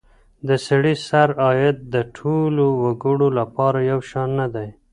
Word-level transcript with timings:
د 0.47 0.49
سړي 0.67 0.95
سر 1.07 1.29
عايد 1.43 1.77
د 1.93 1.95
ټولو 2.17 2.65
وګړو 2.83 3.27
لپاره 3.39 3.79
يو 3.91 3.99
شان 4.09 4.29
نه 4.39 4.47
دی. 4.55 4.69